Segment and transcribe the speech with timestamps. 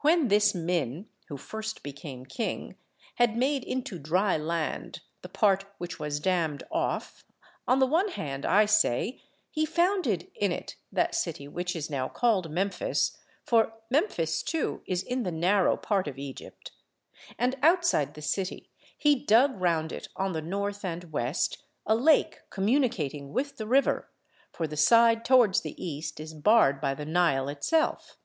[0.00, 2.76] When this Min, who first became king,
[3.16, 7.26] had made into dry land the part which was dammed off,
[7.68, 9.20] on the one hand, I say,
[9.50, 15.02] he founded in it that city which is now called Memphis; for Memphis too is
[15.02, 16.70] in the narrow part of Egypt;
[17.38, 22.38] and outside the city he dug round it on the North and West a lake
[22.48, 24.08] communicating with the river,
[24.50, 28.16] for the side towards the East is barred by the Nile itself.